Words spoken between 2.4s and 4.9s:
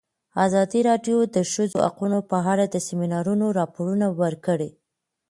اړه د سیمینارونو راپورونه ورکړي.